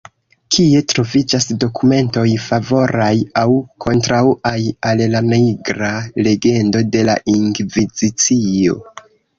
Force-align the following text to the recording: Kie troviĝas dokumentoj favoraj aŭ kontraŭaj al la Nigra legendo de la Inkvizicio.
Kie 0.55 0.79
troviĝas 0.93 1.45
dokumentoj 1.63 2.23
favoraj 2.47 3.11
aŭ 3.43 3.51
kontraŭaj 3.87 4.57
al 4.93 5.07
la 5.15 5.25
Nigra 5.29 5.95
legendo 6.31 6.87
de 6.97 7.09
la 7.13 7.21
Inkvizicio. 7.41 8.85